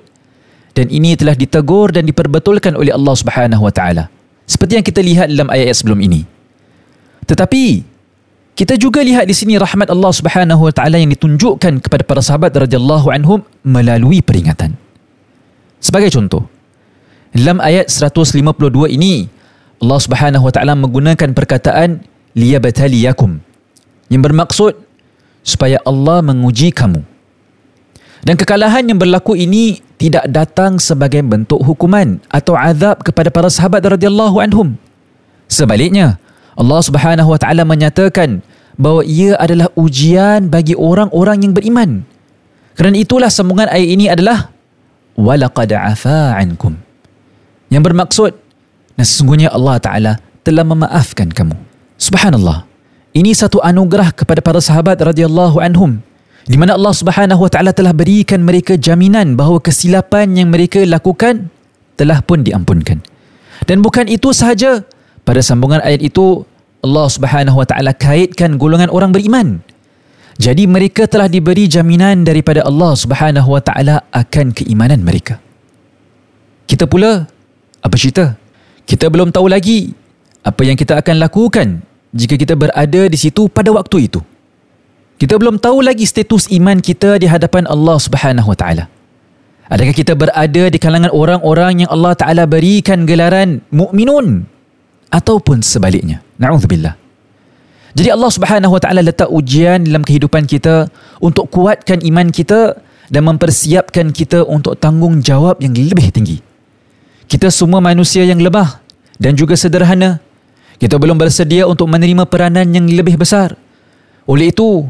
dan 0.74 0.90
ini 0.90 1.14
telah 1.14 1.38
ditegur 1.38 1.94
dan 1.94 2.10
diperbetulkan 2.10 2.74
oleh 2.74 2.90
Allah 2.90 3.14
Subhanahu 3.14 3.70
wa 3.70 3.74
taala. 3.74 4.10
Seperti 4.50 4.82
yang 4.82 4.86
kita 4.86 5.02
lihat 5.06 5.28
dalam 5.30 5.48
ayat-ayat 5.54 5.78
sebelum 5.78 6.00
ini. 6.02 6.26
Tetapi 7.30 7.94
kita 8.54 8.78
juga 8.78 9.02
lihat 9.02 9.26
di 9.26 9.34
sini 9.38 9.58
rahmat 9.58 9.90
Allah 9.90 10.12
Subhanahu 10.14 10.70
wa 10.70 10.74
taala 10.74 10.98
yang 10.98 11.14
ditunjukkan 11.14 11.82
kepada 11.86 12.04
para 12.06 12.22
sahabat 12.22 12.54
radhiyallahu 12.54 13.10
anhum 13.14 13.46
melalui 13.62 14.22
peringatan. 14.22 14.83
Sebagai 15.84 16.16
contoh, 16.16 16.48
dalam 17.36 17.60
ayat 17.60 17.92
152 17.92 18.40
ini 18.96 19.28
Allah 19.84 20.00
Subhanahu 20.00 20.48
wa 20.48 20.54
taala 20.56 20.80
menggunakan 20.80 21.36
perkataan 21.36 22.08
liyabtaliyakum 22.40 23.44
yang 24.08 24.22
bermaksud 24.24 24.80
supaya 25.44 25.84
Allah 25.84 26.24
menguji 26.24 26.72
kamu. 26.72 27.04
Dan 28.24 28.40
kekalahan 28.40 28.88
yang 28.88 28.96
berlaku 28.96 29.36
ini 29.36 29.84
tidak 30.00 30.24
datang 30.32 30.80
sebagai 30.80 31.20
bentuk 31.20 31.60
hukuman 31.60 32.24
atau 32.32 32.56
azab 32.56 33.04
kepada 33.04 33.28
para 33.28 33.52
sahabat 33.52 33.84
radhiyallahu 33.84 34.40
anhum. 34.40 34.80
Sebaliknya, 35.52 36.16
Allah 36.56 36.80
Subhanahu 36.80 37.36
wa 37.36 37.40
taala 37.44 37.68
menyatakan 37.68 38.40
bahawa 38.80 39.04
ia 39.04 39.36
adalah 39.36 39.68
ujian 39.76 40.48
bagi 40.48 40.80
orang-orang 40.80 41.44
yang 41.44 41.52
beriman. 41.52 42.08
Kerana 42.80 42.96
itulah 42.96 43.28
sambungan 43.28 43.68
ayat 43.68 43.90
ini 43.92 44.08
adalah 44.08 44.53
walaqad 45.18 45.72
afa 45.74 46.38
ankum. 46.38 46.78
Yang 47.70 47.84
bermaksud 47.90 48.32
dan 48.94 49.06
sesungguhnya 49.06 49.50
Allah 49.50 49.82
Ta'ala 49.82 50.14
telah 50.46 50.66
memaafkan 50.68 51.32
kamu. 51.32 51.58
Subhanallah. 51.98 52.68
Ini 53.14 53.32
satu 53.38 53.62
anugerah 53.62 54.10
kepada 54.14 54.42
para 54.42 54.58
sahabat 54.58 54.98
radhiyallahu 54.98 55.62
anhum 55.62 56.02
di 56.44 56.58
mana 56.60 56.76
Allah 56.76 56.92
Subhanahu 56.92 57.48
wa 57.48 57.52
taala 57.52 57.72
telah 57.72 57.96
berikan 57.96 58.44
mereka 58.44 58.76
jaminan 58.76 59.40
bahawa 59.40 59.64
kesilapan 59.64 60.36
yang 60.36 60.52
mereka 60.52 60.84
lakukan 60.84 61.48
telah 61.96 62.20
pun 62.20 62.44
diampunkan. 62.44 63.00
Dan 63.64 63.80
bukan 63.80 64.12
itu 64.12 64.36
sahaja, 64.36 64.84
pada 65.24 65.40
sambungan 65.40 65.80
ayat 65.80 66.04
itu 66.04 66.44
Allah 66.84 67.08
Subhanahu 67.08 67.64
wa 67.64 67.68
taala 67.68 67.96
kaitkan 67.96 68.60
golongan 68.60 68.92
orang 68.92 69.16
beriman 69.16 69.64
jadi 70.38 70.66
mereka 70.66 71.06
telah 71.06 71.30
diberi 71.30 71.70
jaminan 71.70 72.26
daripada 72.26 72.66
Allah 72.66 72.98
Subhanahu 72.98 73.54
wa 73.54 73.62
taala 73.62 74.02
akan 74.10 74.50
keimanan 74.56 75.06
mereka. 75.06 75.38
Kita 76.66 76.90
pula 76.90 77.30
apa 77.84 77.96
cerita? 78.00 78.34
Kita 78.84 79.08
belum 79.14 79.30
tahu 79.30 79.46
lagi 79.46 79.94
apa 80.42 80.62
yang 80.66 80.76
kita 80.76 80.98
akan 81.00 81.22
lakukan 81.22 81.86
jika 82.12 82.36
kita 82.36 82.58
berada 82.58 83.02
di 83.06 83.18
situ 83.18 83.46
pada 83.48 83.70
waktu 83.70 84.10
itu. 84.10 84.20
Kita 85.22 85.38
belum 85.38 85.62
tahu 85.62 85.86
lagi 85.86 86.04
status 86.04 86.50
iman 86.50 86.82
kita 86.82 87.22
di 87.22 87.30
hadapan 87.30 87.70
Allah 87.70 87.98
Subhanahu 88.02 88.50
wa 88.50 88.58
taala. 88.58 88.90
Adakah 89.74 89.96
kita 89.96 90.14
berada 90.14 90.64
di 90.68 90.78
kalangan 90.78 91.10
orang-orang 91.10 91.86
yang 91.86 91.90
Allah 91.90 92.14
Taala 92.14 92.44
berikan 92.44 93.08
gelaran 93.08 93.64
mukminun 93.72 94.46
ataupun 95.10 95.64
sebaliknya? 95.64 96.20
Nauzubillah. 96.38 97.03
Jadi 97.94 98.10
Allah 98.10 98.32
Subhanahu 98.34 98.74
Wa 98.74 98.82
Taala 98.82 99.06
letak 99.06 99.30
ujian 99.30 99.86
dalam 99.86 100.02
kehidupan 100.02 100.50
kita 100.50 100.90
untuk 101.22 101.46
kuatkan 101.54 102.02
iman 102.02 102.34
kita 102.34 102.82
dan 103.14 103.22
mempersiapkan 103.30 104.10
kita 104.10 104.42
untuk 104.50 104.74
tanggungjawab 104.82 105.62
yang 105.62 105.78
lebih 105.78 106.10
tinggi. 106.10 106.38
Kita 107.30 107.54
semua 107.54 107.78
manusia 107.86 108.26
yang 108.26 108.42
lemah 108.42 108.82
dan 109.22 109.38
juga 109.38 109.54
sederhana. 109.54 110.18
Kita 110.82 110.98
belum 110.98 111.22
bersedia 111.22 111.70
untuk 111.70 111.86
menerima 111.86 112.26
peranan 112.26 112.66
yang 112.74 112.90
lebih 112.90 113.16
besar. 113.16 113.54
Oleh 114.26 114.50
itu, 114.50 114.90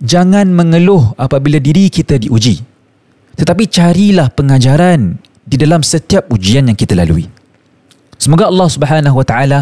jangan 0.00 0.48
mengeluh 0.48 1.12
apabila 1.20 1.60
diri 1.60 1.92
kita 1.92 2.16
diuji. 2.16 2.64
Tetapi 3.36 3.68
carilah 3.68 4.32
pengajaran 4.32 5.20
di 5.44 5.56
dalam 5.60 5.84
setiap 5.84 6.32
ujian 6.32 6.66
yang 6.66 6.74
kita 6.74 6.96
lalui. 6.96 7.28
Semoga 8.16 8.48
Allah 8.50 8.68
Subhanahu 8.72 9.20
Wa 9.20 9.26
Taala 9.28 9.60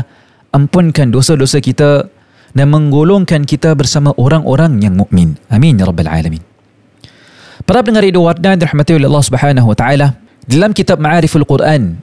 ampunkan 0.54 1.12
dosa-dosa 1.12 1.60
kita 1.60 2.08
dan 2.56 2.72
menggolongkan 2.72 3.44
kita 3.44 3.76
bersama 3.76 4.16
orang-orang 4.16 4.80
yang 4.80 4.96
mukmin. 4.96 5.36
Amin 5.52 5.76
ya 5.76 5.84
rabbal 5.84 6.08
alamin. 6.08 6.40
Para 7.68 7.84
pendengar 7.84 8.08
Radio 8.08 8.24
Warna 8.24 8.56
dirahmati 8.56 8.96
oleh 8.96 9.04
Allah 9.04 9.24
Subhanahu 9.28 9.68
wa 9.68 9.76
taala, 9.76 10.16
dalam 10.48 10.72
kitab 10.72 10.96
Ma'ariful 10.96 11.44
Quran, 11.44 12.00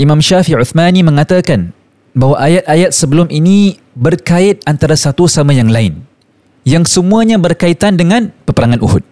Imam 0.00 0.24
Syafi'i 0.24 0.56
Uthmani 0.56 1.04
mengatakan 1.04 1.76
bahawa 2.16 2.48
ayat-ayat 2.48 2.90
sebelum 2.96 3.28
ini 3.28 3.76
berkait 3.92 4.64
antara 4.64 4.96
satu 4.96 5.28
sama 5.28 5.52
yang 5.52 5.68
lain. 5.68 6.00
Yang 6.64 6.96
semuanya 6.96 7.36
berkaitan 7.36 8.00
dengan 8.00 8.32
peperangan 8.48 8.80
Uhud. 8.80 9.04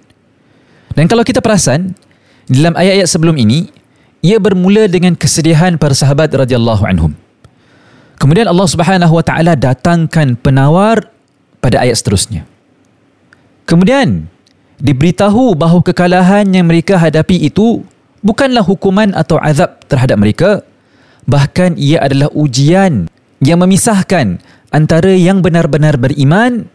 Dan 0.97 1.04
kalau 1.04 1.25
kita 1.25 1.45
perasan, 1.45 1.92
dalam 2.49 2.73
ayat-ayat 2.76 3.09
sebelum 3.09 3.37
ini, 3.37 3.68
ia 4.25 4.40
bermula 4.40 4.88
dengan 4.88 5.12
kesedihan 5.12 5.76
para 5.76 5.92
sahabat 5.92 6.33
radhiyallahu 6.33 6.85
anhum. 6.88 7.12
Kemudian 8.18 8.50
Allah 8.50 8.66
Subhanahu 8.66 9.14
Wa 9.14 9.25
Taala 9.25 9.54
datangkan 9.54 10.34
penawar 10.34 11.06
pada 11.62 11.82
ayat 11.87 12.02
seterusnya. 12.02 12.42
Kemudian 13.62 14.26
diberitahu 14.82 15.54
bahawa 15.54 15.82
kekalahan 15.87 16.50
yang 16.50 16.66
mereka 16.66 16.98
hadapi 16.98 17.46
itu 17.46 17.87
bukanlah 18.22 18.66
hukuman 18.66 19.14
atau 19.14 19.38
azab 19.38 19.78
terhadap 19.87 20.18
mereka, 20.18 20.50
bahkan 21.30 21.78
ia 21.78 22.02
adalah 22.02 22.30
ujian 22.34 23.06
yang 23.38 23.58
memisahkan 23.62 24.42
antara 24.75 25.14
yang 25.14 25.38
benar-benar 25.38 25.94
beriman 25.94 26.66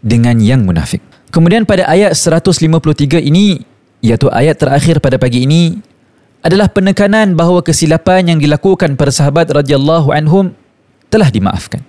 dengan 0.00 0.40
yang 0.40 0.64
munafik. 0.64 1.04
Kemudian 1.28 1.68
pada 1.68 1.84
ayat 1.84 2.16
153 2.16 3.20
ini, 3.20 3.60
iaitu 4.00 4.32
ayat 4.32 4.56
terakhir 4.56 5.04
pada 5.04 5.20
pagi 5.20 5.44
ini, 5.44 5.76
adalah 6.40 6.70
penekanan 6.70 7.34
bahawa 7.34 7.60
kesilapan 7.60 8.32
yang 8.32 8.38
dilakukan 8.38 8.94
para 8.94 9.10
sahabat 9.10 9.50
radhiyallahu 9.50 10.14
anhum 10.14 10.54
telah 11.11 11.27
dimaafkan. 11.27 11.83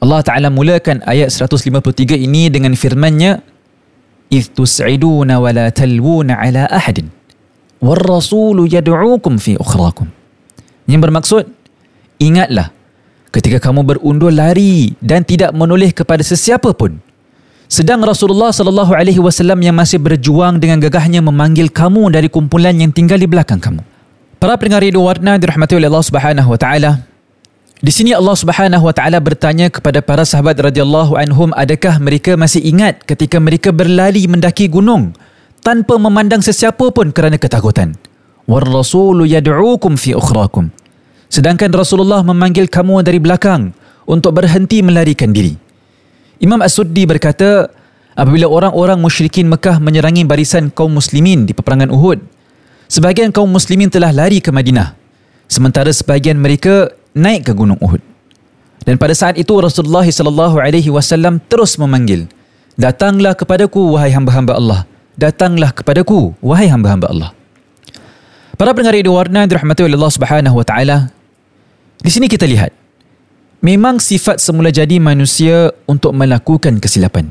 Allah 0.00 0.20
Ta'ala 0.20 0.48
mulakan 0.52 1.00
ayat 1.08 1.32
153 1.32 2.20
ini 2.20 2.52
dengan 2.52 2.76
firmannya 2.76 3.40
إِذْ 4.26 4.58
تُسْعِدُونَ 4.58 5.30
وَلَا 5.30 5.66
تَلْوُونَ 5.70 6.28
عَلَىٰ 6.34 6.64
أَحَدٍ 6.66 6.98
وَالرَّسُولُ 7.78 8.58
يَدْعُوكُمْ 8.66 9.34
فِي 9.38 9.52
أُخْرَاكُمْ 9.62 10.06
Yang 10.90 11.00
bermaksud, 11.02 11.44
ingatlah 12.18 12.74
ketika 13.30 13.62
kamu 13.70 13.86
berundur 13.86 14.34
lari 14.34 14.98
dan 14.98 15.22
tidak 15.22 15.54
menoleh 15.54 15.94
kepada 15.94 16.26
sesiapa 16.26 16.74
pun. 16.74 16.98
Sedang 17.66 17.98
Rasulullah 18.02 18.54
sallallahu 18.54 18.94
alaihi 18.94 19.18
wasallam 19.18 19.58
yang 19.58 19.74
masih 19.74 19.98
berjuang 19.98 20.62
dengan 20.62 20.78
gagahnya 20.78 21.18
memanggil 21.18 21.66
kamu 21.66 22.14
dari 22.14 22.30
kumpulan 22.30 22.78
yang 22.78 22.94
tinggal 22.94 23.18
di 23.18 23.26
belakang 23.26 23.58
kamu. 23.58 23.82
Para 24.38 24.54
pendengar 24.54 24.86
radio 24.86 25.02
warna 25.02 25.34
dirahmati 25.34 25.74
oleh 25.74 25.90
Allah 25.90 26.06
Subhanahu 26.06 26.48
wa 26.54 26.58
taala. 26.58 27.02
di 27.81 27.89
sini 27.89 28.13
Allah 28.13 28.37
Subhanahu 28.37 28.85
wa 28.85 28.93
taala 28.93 29.17
bertanya 29.17 29.65
kepada 29.73 30.05
para 30.05 30.21
sahabat 30.21 30.53
radhiyallahu 30.53 31.17
anhum 31.17 31.49
adakah 31.57 31.97
mereka 31.97 32.37
masih 32.37 32.61
ingat 32.61 33.01
ketika 33.09 33.41
mereka 33.41 33.73
berlari 33.73 34.21
mendaki 34.29 34.69
gunung 34.69 35.17
tanpa 35.65 35.97
memandang 35.97 36.45
sesiapa 36.45 36.93
pun 36.93 37.09
kerana 37.09 37.41
ketakutan. 37.41 37.97
War 38.45 38.61
rasulu 38.61 39.25
yad'ukum 39.25 39.97
fi 39.97 40.13
ukhrakum. 40.13 40.69
Sedangkan 41.25 41.73
Rasulullah 41.73 42.21
memanggil 42.21 42.69
kamu 42.69 43.01
dari 43.01 43.17
belakang 43.17 43.73
untuk 44.05 44.37
berhenti 44.37 44.85
melarikan 44.85 45.33
diri. 45.33 45.57
Imam 46.37 46.61
As-Suddi 46.61 47.09
berkata, 47.09 47.65
apabila 48.13 48.45
orang-orang 48.45 49.01
musyrikin 49.01 49.49
Mekah 49.49 49.81
menyerangi 49.81 50.21
barisan 50.21 50.69
kaum 50.69 50.93
muslimin 50.93 51.49
di 51.49 51.57
peperangan 51.57 51.89
Uhud, 51.89 52.21
sebahagian 52.93 53.33
kaum 53.33 53.49
muslimin 53.49 53.89
telah 53.89 54.13
lari 54.13 54.37
ke 54.37 54.53
Madinah, 54.53 54.93
sementara 55.49 55.89
sebahagian 55.89 56.37
mereka 56.37 56.93
naik 57.15 57.47
ke 57.47 57.53
gunung 57.55 57.79
Uhud. 57.79 58.01
Dan 58.81 58.97
pada 58.97 59.13
saat 59.13 59.37
itu 59.37 59.53
Rasulullah 59.61 60.05
sallallahu 60.05 60.57
alaihi 60.57 60.89
wasallam 60.89 61.37
terus 61.45 61.77
memanggil, 61.77 62.25
"Datanglah 62.75 63.37
kepadaku 63.37 63.93
wahai 63.93 64.09
hamba-hamba 64.09 64.57
Allah. 64.57 64.79
Datanglah 65.13 65.69
kepadaku 65.69 66.33
wahai 66.41 66.65
hamba-hamba 66.65 67.07
Allah." 67.13 67.31
Para 68.57 68.73
pendengar 68.73 68.97
radio 68.97 69.13
warna 69.13 69.45
dirahmati 69.45 69.85
oleh 69.85 69.97
Allah 69.97 70.13
Subhanahu 70.13 70.55
wa 70.57 70.65
taala. 70.65 70.97
Di 72.01 72.09
sini 72.09 72.25
kita 72.25 72.49
lihat 72.49 72.73
memang 73.61 74.01
sifat 74.01 74.41
semula 74.41 74.73
jadi 74.73 74.97
manusia 74.97 75.69
untuk 75.85 76.17
melakukan 76.17 76.81
kesilapan. 76.81 77.29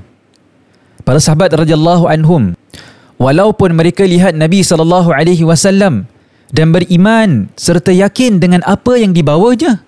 Para 1.02 1.18
sahabat 1.18 1.50
radhiyallahu 1.50 2.06
anhum 2.06 2.54
walaupun 3.18 3.74
mereka 3.74 4.06
lihat 4.06 4.38
Nabi 4.38 4.62
sallallahu 4.62 5.10
alaihi 5.10 5.42
wasallam 5.42 6.06
dan 6.50 6.74
beriman 6.74 7.46
serta 7.54 7.94
yakin 7.94 8.42
dengan 8.42 8.62
apa 8.66 8.98
yang 8.98 9.14
dibawanya, 9.14 9.82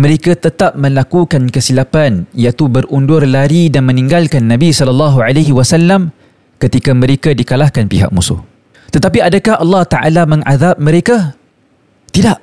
mereka 0.00 0.32
tetap 0.32 0.72
melakukan 0.74 1.52
kesilapan 1.52 2.24
iaitu 2.32 2.68
berundur 2.68 3.28
lari 3.28 3.68
dan 3.68 3.84
meninggalkan 3.84 4.48
Nabi 4.48 4.72
sallallahu 4.72 5.20
alaihi 5.20 5.52
wasallam 5.52 6.16
ketika 6.56 6.96
mereka 6.96 7.36
dikalahkan 7.36 7.86
pihak 7.92 8.08
musuh. 8.08 8.40
Tetapi 8.92 9.20
adakah 9.20 9.60
Allah 9.60 9.82
Taala 9.88 10.22
mengazab 10.24 10.76
mereka? 10.80 11.36
Tidak. 12.12 12.38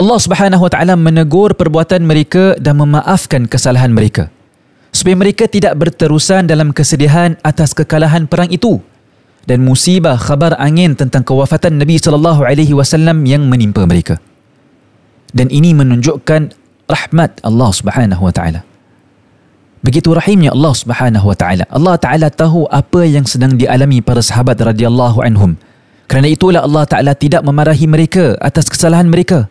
Allah 0.00 0.18
Subhanahu 0.20 0.64
Wa 0.64 0.70
Taala 0.72 0.94
menegur 0.96 1.52
perbuatan 1.52 2.00
mereka 2.04 2.56
dan 2.56 2.80
memaafkan 2.80 3.44
kesalahan 3.44 3.92
mereka 3.92 4.32
supaya 4.90 5.14
mereka 5.14 5.46
tidak 5.46 5.76
berterusan 5.78 6.50
dalam 6.50 6.74
kesedihan 6.74 7.38
atas 7.46 7.76
kekalahan 7.76 8.26
perang 8.26 8.50
itu 8.50 8.82
dan 9.50 9.66
musibah 9.66 10.14
khabar 10.14 10.54
angin 10.62 10.94
tentang 10.94 11.26
kewafatan 11.26 11.82
Nabi 11.82 11.98
sallallahu 11.98 12.46
alaihi 12.46 12.70
wasallam 12.70 13.26
yang 13.26 13.50
menimpa 13.50 13.82
mereka. 13.82 14.22
Dan 15.34 15.50
ini 15.50 15.74
menunjukkan 15.74 16.54
rahmat 16.86 17.42
Allah 17.42 17.70
Subhanahu 17.74 18.22
wa 18.22 18.30
taala. 18.30 18.62
Begitu 19.82 20.14
rahimnya 20.14 20.54
Allah 20.54 20.70
Subhanahu 20.70 21.26
wa 21.26 21.34
taala. 21.34 21.66
Allah 21.66 21.98
taala 21.98 22.30
tahu 22.30 22.70
apa 22.70 23.02
yang 23.02 23.26
sedang 23.26 23.58
dialami 23.58 23.98
para 23.98 24.22
sahabat 24.22 24.54
radhiyallahu 24.62 25.18
anhum. 25.18 25.58
Kerana 26.06 26.30
itulah 26.30 26.62
Allah 26.62 26.86
taala 26.86 27.18
tidak 27.18 27.42
memarahi 27.42 27.90
mereka 27.90 28.38
atas 28.38 28.70
kesalahan 28.70 29.10
mereka. 29.10 29.50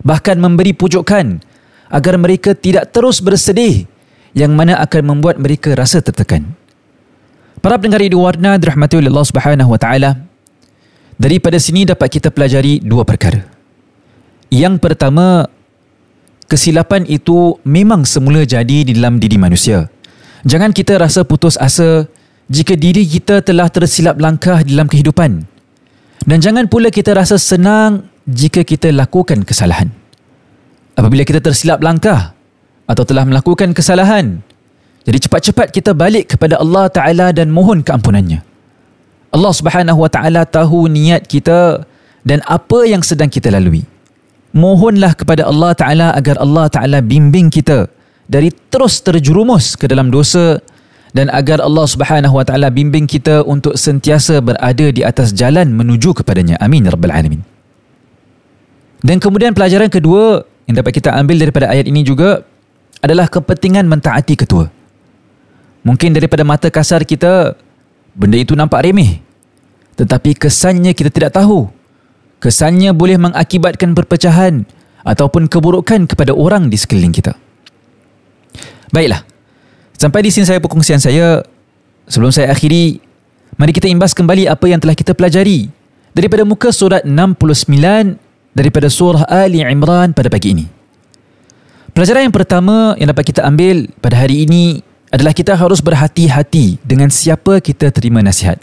Bahkan 0.00 0.40
memberi 0.40 0.72
pujukan 0.72 1.44
agar 1.92 2.14
mereka 2.16 2.56
tidak 2.56 2.88
terus 2.88 3.20
bersedih 3.20 3.84
yang 4.32 4.56
mana 4.56 4.80
akan 4.80 5.12
membuat 5.12 5.36
mereka 5.36 5.76
rasa 5.76 6.00
tertekan. 6.00 6.56
Para 7.66 7.82
pendengar 7.82 8.06
di 8.06 8.14
warna 8.14 8.62
dirahmati 8.62 8.94
oleh 8.94 9.10
Allah 9.10 9.26
Subhanahu 9.26 9.74
wa 9.74 9.80
taala. 9.82 10.22
Daripada 11.18 11.58
sini 11.58 11.82
dapat 11.82 12.14
kita 12.14 12.30
pelajari 12.30 12.78
dua 12.78 13.02
perkara. 13.02 13.42
Yang 14.54 14.78
pertama, 14.78 15.50
kesilapan 16.46 17.02
itu 17.10 17.58
memang 17.66 18.06
semula 18.06 18.46
jadi 18.46 18.86
di 18.86 18.94
dalam 18.94 19.18
diri 19.18 19.34
manusia. 19.34 19.90
Jangan 20.46 20.70
kita 20.70 20.94
rasa 20.94 21.26
putus 21.26 21.58
asa 21.58 22.06
jika 22.46 22.78
diri 22.78 23.02
kita 23.02 23.42
telah 23.42 23.66
tersilap 23.66 24.14
langkah 24.22 24.62
dalam 24.62 24.86
kehidupan. 24.86 25.42
Dan 26.22 26.38
jangan 26.38 26.70
pula 26.70 26.94
kita 26.94 27.18
rasa 27.18 27.34
senang 27.34 28.06
jika 28.30 28.62
kita 28.62 28.94
lakukan 28.94 29.42
kesalahan. 29.42 29.90
Apabila 30.94 31.26
kita 31.26 31.42
tersilap 31.42 31.82
langkah 31.82 32.30
atau 32.86 33.02
telah 33.02 33.26
melakukan 33.26 33.74
kesalahan, 33.74 34.45
jadi 35.06 35.18
cepat-cepat 35.22 35.70
kita 35.70 35.94
balik 35.94 36.34
kepada 36.34 36.58
Allah 36.58 36.90
Ta'ala 36.90 37.30
dan 37.30 37.54
mohon 37.54 37.78
keampunannya. 37.86 38.42
Allah 39.30 39.52
Subhanahu 39.54 40.02
Wa 40.02 40.10
Ta'ala 40.10 40.42
tahu 40.42 40.90
niat 40.90 41.30
kita 41.30 41.86
dan 42.26 42.42
apa 42.42 42.82
yang 42.90 43.06
sedang 43.06 43.30
kita 43.30 43.54
lalui. 43.54 43.86
Mohonlah 44.50 45.14
kepada 45.14 45.46
Allah 45.46 45.78
Ta'ala 45.78 46.06
agar 46.10 46.42
Allah 46.42 46.66
Ta'ala 46.66 46.98
bimbing 46.98 47.54
kita 47.54 47.86
dari 48.26 48.50
terus 48.50 48.98
terjerumus 48.98 49.78
ke 49.78 49.86
dalam 49.86 50.10
dosa 50.10 50.58
dan 51.14 51.30
agar 51.30 51.62
Allah 51.62 51.86
Subhanahu 51.86 52.42
Wa 52.42 52.44
Ta'ala 52.50 52.74
bimbing 52.74 53.06
kita 53.06 53.46
untuk 53.46 53.78
sentiasa 53.78 54.42
berada 54.42 54.90
di 54.90 55.06
atas 55.06 55.30
jalan 55.30 55.70
menuju 55.70 56.18
kepadanya. 56.18 56.58
Amin. 56.58 56.82
Ya 56.82 56.90
Rabbal 56.90 57.14
Alamin. 57.14 57.46
Dan 59.06 59.22
kemudian 59.22 59.54
pelajaran 59.54 59.86
kedua 59.86 60.42
yang 60.66 60.82
dapat 60.82 60.98
kita 60.98 61.14
ambil 61.14 61.38
daripada 61.38 61.70
ayat 61.70 61.86
ini 61.86 62.02
juga 62.02 62.42
adalah 62.98 63.30
kepentingan 63.30 63.86
mentaati 63.86 64.34
ketua. 64.34 64.75
Mungkin 65.86 66.10
daripada 66.18 66.42
mata 66.42 66.66
kasar 66.66 67.06
kita, 67.06 67.54
benda 68.10 68.34
itu 68.34 68.58
nampak 68.58 68.82
remeh. 68.82 69.22
Tetapi 69.94 70.34
kesannya 70.34 70.90
kita 70.90 71.14
tidak 71.14 71.38
tahu. 71.38 71.70
Kesannya 72.42 72.90
boleh 72.90 73.14
mengakibatkan 73.22 73.94
perpecahan 73.94 74.66
ataupun 75.06 75.46
keburukan 75.46 76.10
kepada 76.10 76.34
orang 76.34 76.66
di 76.66 76.74
sekeliling 76.74 77.14
kita. 77.14 77.38
Baiklah. 78.90 79.22
Sampai 79.94 80.26
di 80.26 80.34
sini 80.34 80.44
saya 80.44 80.58
perkongsian 80.58 80.98
saya. 80.98 81.46
Sebelum 82.06 82.34
saya 82.34 82.50
akhiri, 82.54 83.02
mari 83.54 83.70
kita 83.74 83.86
imbas 83.86 84.14
kembali 84.14 84.46
apa 84.46 84.66
yang 84.66 84.78
telah 84.78 84.94
kita 84.94 85.10
pelajari 85.14 85.70
daripada 86.14 86.46
muka 86.46 86.70
surat 86.70 87.02
69 87.02 88.54
daripada 88.54 88.86
surah 88.86 89.26
Ali 89.26 89.58
Imran 89.62 90.14
pada 90.14 90.30
pagi 90.30 90.54
ini. 90.54 90.66
Pelajaran 91.90 92.30
yang 92.30 92.36
pertama 92.36 92.94
yang 92.94 93.10
dapat 93.10 93.26
kita 93.26 93.42
ambil 93.42 93.90
pada 93.98 94.22
hari 94.22 94.46
ini 94.46 94.85
adalah 95.16 95.32
kita 95.32 95.56
harus 95.56 95.80
berhati-hati 95.80 96.76
dengan 96.84 97.08
siapa 97.08 97.64
kita 97.64 97.88
terima 97.88 98.20
nasihat. 98.20 98.60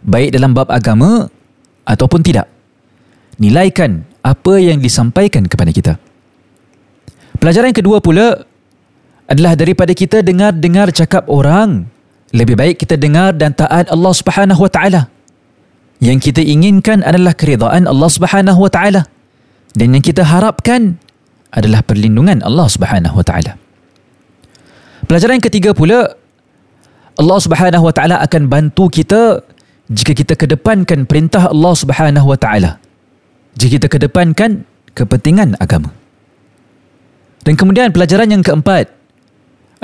Baik 0.00 0.32
dalam 0.32 0.56
bab 0.56 0.72
agama 0.72 1.28
ataupun 1.84 2.24
tidak. 2.24 2.48
Nilaikan 3.36 4.08
apa 4.24 4.56
yang 4.56 4.80
disampaikan 4.80 5.44
kepada 5.44 5.68
kita. 5.68 6.00
Pelajaran 7.36 7.76
yang 7.76 7.80
kedua 7.84 8.00
pula 8.00 8.40
adalah 9.28 9.52
daripada 9.52 9.92
kita 9.92 10.24
dengar-dengar 10.24 10.96
cakap 10.96 11.28
orang, 11.28 11.84
lebih 12.32 12.56
baik 12.56 12.80
kita 12.80 12.96
dengar 12.96 13.36
dan 13.36 13.52
taat 13.52 13.92
Allah 13.92 14.12
Subhanahu 14.16 14.64
Wa 14.64 14.72
Taala. 14.72 15.02
Yang 16.00 16.32
kita 16.32 16.40
inginkan 16.40 17.04
adalah 17.04 17.36
keridaan 17.36 17.84
Allah 17.84 18.08
Subhanahu 18.08 18.64
Wa 18.64 18.72
Taala. 18.72 19.02
Dan 19.76 19.92
yang 19.92 20.04
kita 20.04 20.24
harapkan 20.24 20.96
adalah 21.52 21.84
perlindungan 21.84 22.40
Allah 22.40 22.64
Subhanahu 22.64 23.20
Wa 23.20 23.26
Taala. 23.28 23.61
Pelajaran 25.12 25.36
yang 25.36 25.44
ketiga 25.44 25.70
pula 25.76 26.16
Allah 27.20 27.36
Subhanahu 27.44 27.84
Wa 27.84 27.92
Taala 27.92 28.16
akan 28.24 28.48
bantu 28.48 28.88
kita 28.88 29.44
jika 29.92 30.16
kita 30.16 30.40
kedepankan 30.40 31.04
perintah 31.04 31.52
Allah 31.52 31.76
Subhanahu 31.76 32.32
Wa 32.32 32.40
Taala. 32.40 32.80
Jika 33.52 33.76
kita 33.76 33.88
kedepankan 33.92 34.64
kepentingan 34.96 35.60
agama. 35.60 35.92
Dan 37.44 37.60
kemudian 37.60 37.92
pelajaran 37.92 38.32
yang 38.32 38.40
keempat 38.40 38.88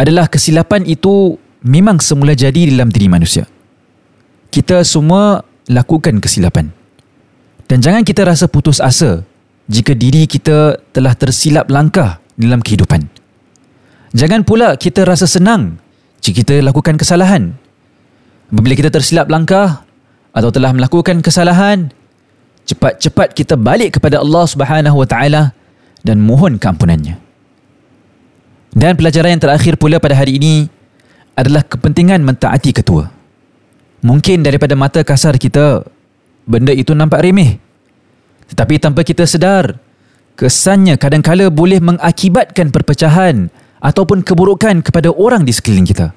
adalah 0.01 0.33
kesilapan 0.33 0.89
itu 0.89 1.37
memang 1.61 2.01
semula 2.01 2.33
jadi 2.33 2.73
dalam 2.73 2.89
diri 2.89 3.13
manusia. 3.13 3.45
Kita 4.49 4.81
semua 4.81 5.45
lakukan 5.69 6.25
kesilapan. 6.25 6.73
Dan 7.69 7.85
jangan 7.85 8.01
kita 8.01 8.25
rasa 8.25 8.49
putus 8.49 8.81
asa 8.81 9.29
jika 9.69 9.93
diri 9.93 10.25
kita 10.25 10.81
telah 10.97 11.13
tersilap 11.13 11.69
langkah 11.69 12.17
dalam 12.33 12.65
kehidupan. 12.65 13.18
Jangan 14.17 14.45
pula 14.45 14.73
kita 14.77 15.05
rasa 15.05 15.29
senang 15.29 15.77
jika 16.25 16.41
kita 16.45 16.55
lakukan 16.65 16.97
kesalahan. 16.97 17.53
Apabila 18.49 18.73
kita 18.73 18.89
tersilap 18.89 19.29
langkah 19.29 19.85
atau 20.33 20.49
telah 20.49 20.73
melakukan 20.73 21.21
kesalahan, 21.21 21.93
cepat-cepat 22.65 23.37
kita 23.37 23.61
balik 23.61 24.01
kepada 24.01 24.25
Allah 24.25 24.45
Subhanahu 24.49 25.05
Wa 25.05 25.09
Taala 25.09 25.43
dan 26.01 26.21
mohon 26.25 26.57
keampunannya. 26.57 27.21
Dan 28.73 28.97
pelajaran 28.97 29.37
yang 29.37 29.43
terakhir 29.43 29.77
pula 29.77 30.01
pada 30.01 30.17
hari 30.17 30.41
ini 30.41 30.69
adalah 31.37 31.65
kepentingan 31.65 32.25
mentaati 32.25 32.73
ketua. 32.73 33.13
Mungkin 34.01 34.47
daripada 34.47 34.79
mata 34.79 35.03
kasar 35.03 35.37
kita, 35.37 35.85
benda 36.49 36.73
itu 36.73 36.95
nampak 36.95 37.25
remeh. 37.25 37.59
Tetapi 38.49 38.81
tanpa 38.81 39.05
kita 39.05 39.29
sedar, 39.29 39.77
kesannya 40.39 40.97
kadangkala 40.97 41.51
boleh 41.53 41.83
mengakibatkan 41.83 42.73
perpecahan 42.73 43.51
ataupun 43.79 44.23
keburukan 44.23 44.83
kepada 44.83 45.11
orang 45.15 45.47
di 45.47 45.53
sekeliling 45.55 45.87
kita. 45.87 46.15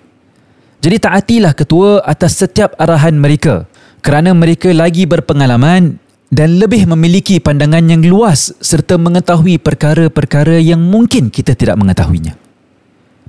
Jadi 0.81 0.97
taatilah 0.97 1.53
ketua 1.53 2.01
atas 2.01 2.41
setiap 2.41 2.73
arahan 2.81 3.13
mereka 3.13 3.69
kerana 4.01 4.33
mereka 4.33 4.73
lagi 4.73 5.05
berpengalaman 5.05 6.01
dan 6.33 6.57
lebih 6.57 6.89
memiliki 6.89 7.37
pandangan 7.37 7.85
yang 7.85 8.01
luas 8.01 8.55
serta 8.63 8.97
mengetahui 8.97 9.61
perkara-perkara 9.61 10.57
yang 10.57 10.81
mungkin 10.81 11.29
kita 11.29 11.53
tidak 11.53 11.77
mengetahuinya. 11.77 12.33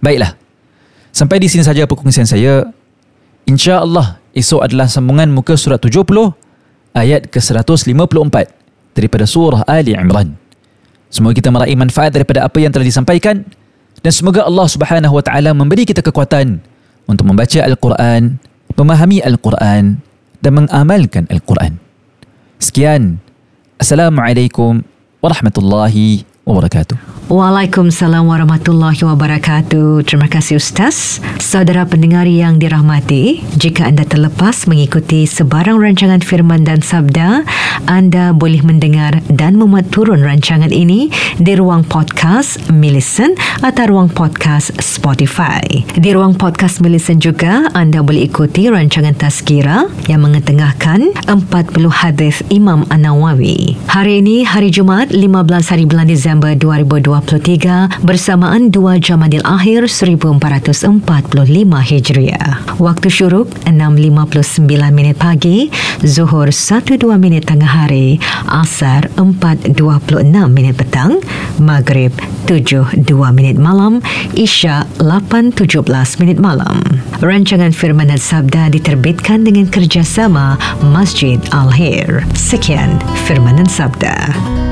Baiklah. 0.01 0.38
Sampai 1.12 1.42
di 1.42 1.51
sini 1.51 1.61
saja 1.61 1.85
perkongsian 1.85 2.25
saya. 2.25 2.73
Insya-Allah 3.45 4.23
esok 4.33 4.64
adalah 4.64 4.88
sambungan 4.88 5.29
muka 5.29 5.59
surat 5.59 5.83
70 5.83 6.09
ayat 6.97 7.29
ke-154 7.29 8.37
daripada 8.97 9.25
surah 9.29 9.66
Ali 9.68 9.92
Imran. 9.92 10.38
Semoga 11.12 11.37
kita 11.37 11.53
meraih 11.53 11.77
manfaat 11.77 12.16
daripada 12.16 12.49
apa 12.49 12.57
yang 12.62 12.73
telah 12.73 12.87
disampaikan 12.88 13.45
dan 14.02 14.10
semoga 14.10 14.42
Allah 14.42 14.66
Subhanahu 14.66 15.14
wa 15.14 15.22
taala 15.22 15.54
memberi 15.54 15.86
kita 15.86 16.02
kekuatan 16.02 16.58
untuk 17.06 17.22
membaca 17.22 17.62
Al-Quran, 17.62 18.42
memahami 18.74 19.22
Al-Quran 19.22 20.02
dan 20.42 20.52
mengamalkan 20.58 21.30
Al-Quran. 21.30 21.78
Sekian. 22.58 23.22
Assalamualaikum 23.78 24.82
warahmatullahi 25.22 26.26
wabarakatuh. 26.42 27.21
Waalaikumsalam 27.30 28.26
warahmatullahi 28.26 28.98
wabarakatuh. 29.06 30.02
Terima 30.02 30.26
kasih 30.26 30.58
Ustaz. 30.58 31.22
Saudara 31.38 31.87
pendengar 31.87 32.26
yang 32.26 32.58
dirahmati, 32.58 33.46
jika 33.54 33.87
anda 33.87 34.02
terlepas 34.02 34.66
mengikuti 34.66 35.22
sebarang 35.30 35.78
rancangan 35.78 36.18
firman 36.18 36.66
dan 36.66 36.82
sabda, 36.82 37.46
anda 37.87 38.35
boleh 38.35 38.66
mendengar 38.66 39.22
dan 39.30 39.54
memuat 39.54 39.94
turun 39.94 40.26
rancangan 40.26 40.74
ini 40.74 41.14
di 41.38 41.54
ruang 41.54 41.87
podcast 41.87 42.58
Millicent 42.74 43.38
atau 43.62 43.94
ruang 43.94 44.11
podcast 44.11 44.74
Spotify. 44.82 45.62
Di 45.94 46.11
ruang 46.11 46.35
podcast 46.35 46.82
Millicent 46.82 47.22
juga, 47.22 47.70
anda 47.70 48.02
boleh 48.02 48.26
ikuti 48.26 48.66
rancangan 48.66 49.14
Tazkira 49.14 49.87
yang 50.11 50.26
mengetengahkan 50.26 51.14
40 51.30 51.38
hadis 51.87 52.42
Imam 52.50 52.82
An-Nawawi. 52.90 53.78
Hari 53.87 54.18
ini, 54.18 54.42
hari 54.42 54.74
Jumaat, 54.74 55.14
15 55.14 55.70
hari 55.70 55.87
bulan 55.87 56.11
Disember 56.11 56.58
2020 56.58 57.12
2023 57.20 58.01
bersamaan 58.01 58.72
2 58.72 58.96
Jamadil 59.05 59.44
Akhir 59.44 59.85
1445 59.85 61.05
Hijriah. 61.68 62.64
Waktu 62.81 63.09
syuruk 63.12 63.53
6.59 63.68 64.64
minit 64.96 65.20
pagi, 65.20 65.68
Zuhur 66.01 66.48
1.2 66.48 67.05
minit 67.20 67.44
tengah 67.44 67.68
hari, 67.68 68.16
Asar 68.48 69.12
4.26 69.20 69.77
minit 70.48 70.75
petang, 70.81 71.20
Maghrib 71.61 72.16
7.2 72.48 73.05
minit 73.37 73.61
malam, 73.61 74.01
Isya 74.33 74.88
8.17 74.96 75.85
minit 76.25 76.40
malam. 76.40 76.81
Rancangan 77.20 77.70
Firman 77.77 78.09
dan 78.09 78.18
Sabda 78.18 78.72
diterbitkan 78.72 79.44
dengan 79.44 79.68
kerjasama 79.68 80.57
Masjid 80.81 81.38
Al-Hir. 81.53 82.25
Sekian 82.35 82.98
Firman 83.29 83.61
dan 83.61 83.68
Sabda. 83.68 84.71